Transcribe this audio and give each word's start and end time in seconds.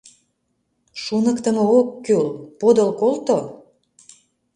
—Шуныктымо 1.03 1.63
ок 1.79 1.87
кӱл, 2.05 2.27
подыл 2.59 2.89
колто! 2.99 3.37